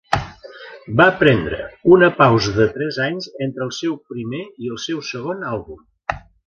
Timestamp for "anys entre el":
3.11-3.77